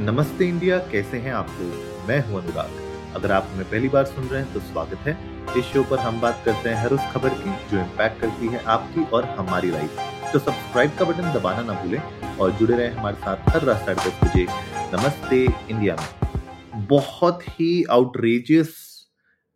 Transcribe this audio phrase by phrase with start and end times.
[0.00, 2.08] नमस्ते इंडिया, कैसे हैं आप लोग?
[2.08, 5.12] मैं हूँ अनुराग। अगर आप हमें पहली बार सुन रहे हैं तो स्वागत है।
[5.58, 8.62] इस शो पर हम बात करते हैं हर उस खबर की जो इम्पैक्ट करती है
[8.64, 9.96] आपकी और हमारी लाइफ
[10.32, 14.10] तो सब्सक्राइब का बटन दबाना ना भूलें और जुड़े रहें हमारे साथ हर रात साढ़े
[14.10, 14.46] दस बजे
[14.92, 18.76] नमस्ते इंडिया में। बहुत ही आउटरेजियस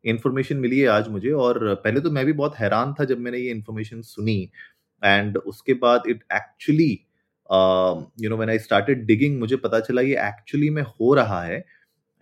[0.05, 3.39] इंफॉर्मेशन मिली है आज मुझे और पहले तो मैं भी बहुत हैरान था जब मैंने
[3.39, 4.41] ये इन्फॉर्मेशन सुनी।
[5.03, 6.91] एंड उसके बाद it actually
[7.51, 11.65] you know when I started digging मुझे पता चला ये एक्चुअली में हो रहा है।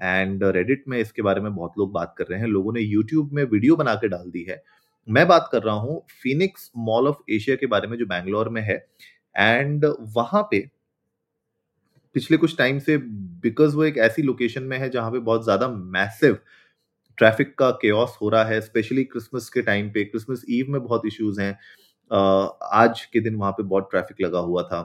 [0.00, 3.32] एंड रेडिट में इसके बारे में बहुत लोग बात कर रहे हैं। लोगों ने यूट्यूब
[3.34, 4.62] में वीडियो बना के डाल दी है।
[5.08, 8.62] मैं बात कर रहा हूँ फिनिक्स मॉल ऑफ़ एशिया के बारे में जो बैंगलोर में
[8.62, 8.76] है।
[9.34, 9.84] एंड
[10.16, 10.60] वहाँ पे
[12.14, 12.96] पिछले कुछ टाइम से
[13.42, 16.38] बिकॉज़ वो एक ऐसी लोकेशन में है जहाँ पे बहुत ज़्यादा मैसिव
[17.18, 21.06] ट्रैफ़िक का केस हो रहा है। स्पेशली क्रिसमस के टाइम पे। क्रिसमस ईव में बहुत
[21.06, 21.52] इश्यूज़ हैं।
[22.74, 24.80] आज के दिन वहाँ पे बहुत ट्रैफ़िक लगा हुआ था।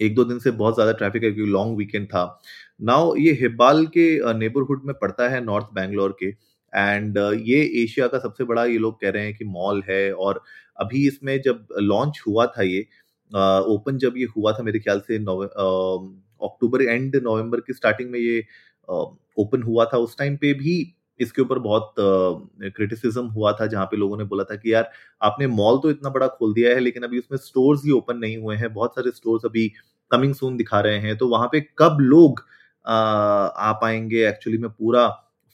[0.00, 2.40] एक दो दिन से बहुत ज़्यादा ट्रैफ़िक है, क्योंकि लॉन्ग वीकेंड था।
[2.82, 6.28] नाउ ये हिब्बाल के नेबरहुड में पड़ता है नॉर्थ बैंगलोर के।
[6.72, 10.42] एंड ये एशिया का सबसे बड़ा ये लोग कह रहे हैं कि मॉल है और
[10.78, 12.80] अभी इसमें जब लॉन्च हुआ था ये
[13.30, 18.44] ओपन जब ये हुआ था मेरे ख्याल से अक्टूबर एंड नवंबर की स्टार्टिंग में ये
[18.88, 20.76] ओपन हुआ था। उस टाइम पे भी
[21.20, 24.90] इसके ऊपर बहुत क्रिटिसिज्म हुआ था जहाँ पे लोगों ने बोला था कि यार
[25.22, 28.36] आपने मॉल तो इतना बड़ा खोल दिया है लेकिन अभी उसमें स्टोर्स ही ओपन नहीं
[28.36, 29.72] हुए हैं बहुत सारे स्टोर्स अभी
[30.10, 32.44] कमिंग सून दिखा रहे हैं तो वहाँ पे कब लोग
[32.86, 34.28] आ, आ पाएँगे?
[34.28, 35.08] एक्चुअली में पूरा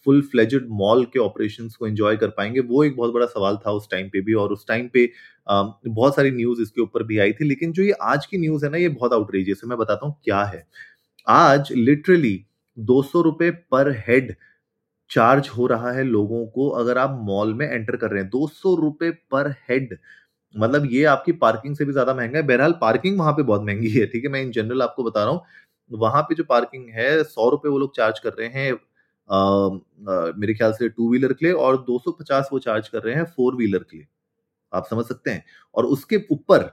[0.07, 3.71] फुल फ्लेजेड मॉल के ऑपरेशंस को एंजॉय कर पाएँगे वो एक बहुत बड़ा सवाल था
[3.71, 5.11] उस टाइम पे भी और उस टाइम पे
[5.49, 8.65] आ, बहुत सारी न्यूज़ इसके ऊपर भी आई थी लेकिन जो ये आज की न्यूज़
[8.65, 10.67] है ना ये बहुत आउटरेजियस है मैं बताता हूँ क्या है।
[11.29, 12.47] आज लिटरली
[12.79, 14.35] दो सौ रुपए पर हेड
[15.11, 18.47] चार्ज हो रहा है लोगों को अगर आप मॉल में एंटर कर रहे हैं दो
[18.49, 19.97] सौ रुपए पर हेड
[20.55, 23.89] मतलब ये आपकी पार्किंग से भी ज़्यादा महँगा है। बहरहाल पार्किंग वहाँ पे बहुत महँगी
[23.91, 24.31] है ठीक है?
[24.31, 25.43] मैं इन जनरल आपको बता रहा हूँ
[25.91, 30.33] वहाँ पे जो पार्किंग है सौ रुपए वो लोग चार्ज कर रहे हैं आ, आ,
[30.39, 33.57] मेरे ख्याल से टू व्हीलर के लिए और 250 वो चार्ज कर रहे हैं फोर
[33.57, 34.07] व्हीलर के लिए।
[34.73, 35.45] आप समझ सकते हैं?
[35.75, 36.71] और उसके ऊपर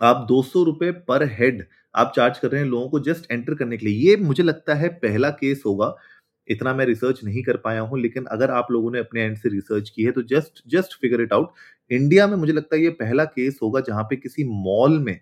[0.00, 3.54] आप दो सौ रुपए पर हेड आप चार्ज कर रहे हैं लोगों को जस्ट एंटर
[3.54, 5.94] करने के लिए। ये मुझे लगता है पहला केस होगा
[6.50, 9.48] इतना मैं रिसर्च नहीं कर पाया हूँ, लेकिन अगर आप लोगों ने अपने एंड से
[9.48, 11.52] रिसर्च की है तो just just figure it out
[11.90, 15.18] India में मुझे लगता है ये पहला केस होगा जहाँ पे किसी मॉल में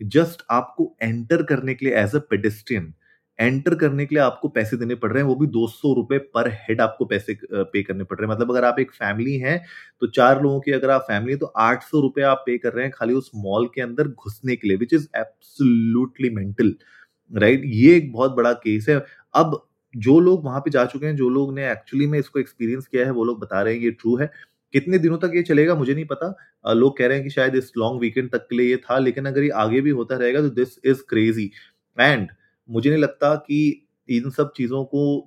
[0.00, 2.92] जस्ट आपको एंटर करने के लिए एज अ पेडिस्ट्रियन
[3.38, 6.18] एंटर करने के लिए आपको पैसे देने पड़ रहे हैं, वो भी दो सौ रुपए
[6.34, 9.58] पर हेड आपको पैसे पे करने पड़ रहे हैं। मतलब अगर आप एक फैमिली हैं
[10.02, 12.72] तो चार लोगों की अगर आप फैमिली है तो आठ सौ रुपए आप पे कर
[12.72, 16.74] रहे हैं खाली उस मॉल के अंदर घुसने के लिए which is absolutely mental
[17.30, 19.04] right ये एक बहुत बड़ा केस है।
[19.34, 19.60] अब
[19.96, 23.04] जो लोग वहाँ पे जा चुके हैं, जो लोग ने एक्चुअली में इसको एक्सपीरियंस किया
[23.06, 24.30] है, वो लोग बता रहे हैं ये ट्रू है।
[24.74, 27.72] कितने दिनों तक ये चलेगा, मुझे नहीं पता। लोग कह रहे हैं कि शायद इस
[27.78, 30.48] लॉन्ग वीकेंड तक के लिए ये था, लेकिन अगर ये आगे भी होता रहेगा तो
[30.50, 31.50] दिस इज़ क्रेजी
[31.96, 32.28] एंड
[32.68, 35.20] मुझे नहीं लगता कि इन सब चीज़ों को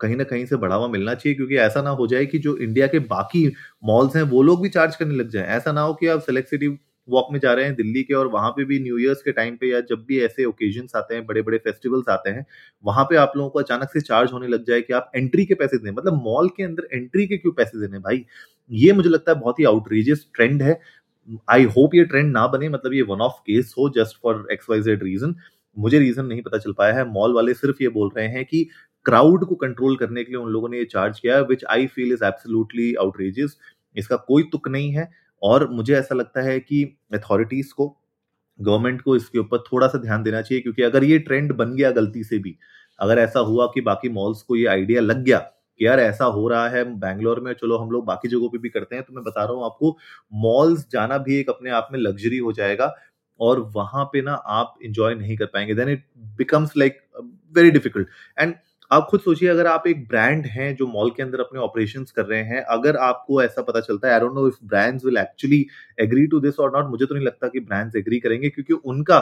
[0.00, 2.86] कहीं ना कहीं से बढ़ावा मिलना चाहिए, क्योंकि ऐसा ना हो जाए कि जो इंडिया
[2.86, 3.46] के बाकी
[3.84, 6.50] मॉल्स हैं, वो लोग भी चार्ज करने लग जाए। ऐसा ना हो कि आप सेलेक्ट
[6.50, 6.68] सिटी
[7.08, 9.56] वॉक में जा रहे हैं दिल्ली के और वहाँ पे भी न्यू ईयर्स के टाइम
[9.56, 12.44] पे या जब भी ऐसे ओकेजन आते हैं बड़े बड़े फेस्टिवल्स आते हैं,
[12.84, 15.54] वहाँ पे आप लोगों को अचानक से चार्ज होने लग जाए कि आप एंट्री के
[15.54, 18.24] पैसे दें। मतलब मॉल के अंदर एंट्री के क्यों पैसे देने भाई?
[18.70, 20.80] ये मुझे लगता है बहुत ही आउटरीजियस ट्रेंड है।
[21.50, 24.66] आई होप ये ट्रेंड ना बने मतलब ये वन ऑफ़ केस हो just for X
[24.70, 25.34] Y Z reason
[25.76, 28.66] मुझे रीजन नहीं पता चल पाया है। मॉल वाले सिर्फ़ ये बोल रहे हैं कि
[29.06, 32.12] क्राउड को कंट्रोल करने के लिए उन लोगों ने ये चार्ज किया which I feel
[32.12, 33.56] is absolutely outrageous
[33.96, 35.08] इसका कोई तुक नहीं है।
[35.44, 36.82] और मुझे ऐसा लगता है कि
[37.14, 37.88] अथॉरिटीज को
[38.58, 41.90] गवर्नमेंट को इसके ऊपर थोड़ा सा ध्यान देना चाहिए, क्योंकि अगर ये ट्रेंड बन गया
[41.92, 42.56] गलती से भी,
[42.98, 45.38] अगर ऐसा हुआ कि बाकी मॉल्स को ये आइडिया लग गया
[45.80, 48.68] कि यार ऐसा हो रहा है बैंगलोर में, चलो हम लोग बाकी जगहों पे भी
[48.70, 49.96] करते हैं तो मैं बता रहा हूँ आपको
[50.38, 52.94] मॉल्स जाना भी एक अपने आप में लग्जरी हो जाएगा
[53.40, 56.04] और वहाँ पे ना आप इंजॉय नहीं कर पाएँगे then it
[56.38, 57.00] becomes like
[57.54, 58.54] very difficult and
[58.94, 62.24] आप खुद सोचिए, अगर आप एक ब्रांड हैं जो मॉल के अंदर अपने ऑपरेशंस कर
[62.24, 65.66] रहे हैं, अगर आपको ऐसा पता चलता है I don't know if brands will actually
[66.00, 69.18] agree to this और नॉट मुझे तो नहीं लगता कि ब्रांड्स एग्री करेंगे, क्योंकि उनका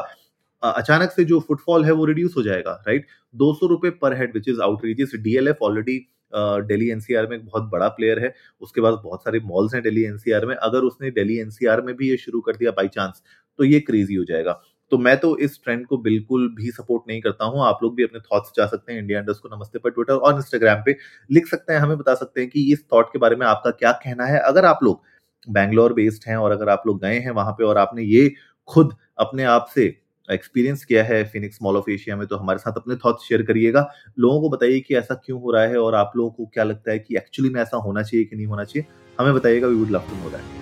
[0.62, 4.34] अचानक से जो फुटफॉल है वो रिड्यूस हो जाएगा राइट दो सौ रुपए पर head
[4.34, 5.98] which is outrageous DLF already
[6.32, 10.04] Delhi NCR में एक बहुत बड़ा प्लेयर है, उसके बाद बहुत सारे मॉल्स हैं दिल्ली
[10.04, 13.22] एनसीआर में, अगर उसने दिल्ली एनसीआर में भी ये शुरू कर दिया बाई चांस
[13.58, 14.60] तो ये क्रेजी हो जाएगा।
[14.92, 18.02] तो मैं तो इस ट्रेंड को बिल्कुल भी सपोर्ट नहीं करता हूँ। आप लोग भी
[18.02, 20.96] अपने थॉट्स जा सकते हैं इंडिया इंडस्ट को नमस्ते पर ट्विटर और इंस्टाग्राम पे
[21.30, 23.92] लिख सकते हैं, हमें बता सकते हैं कि इस थॉट के बारे में आपका क्या
[24.02, 25.02] कहना है। अगर आप लोग
[25.48, 28.32] बैंगलोर बेस्ड हैं और अगर आप लोग गए हैं वहाँ पे और आपने ये
[28.68, 29.86] खुद अपने आप से
[30.28, 33.88] एक्सपीरियंस किया है फिनिक्स मॉल ऑफ़ एशिया में तो हमारे साथ अपने थॉट्स शेयर करिएगा।
[34.18, 36.90] लोगों को बताइए कि ऐसा क्यों हो रहा है और आप लोगों को क्या लगता
[36.90, 38.86] है कि एक्चुअली में ऐसा होना चाहिए कि नहीं होना चाहिए।
[39.18, 40.61] हमें बताइएगा we would love to know that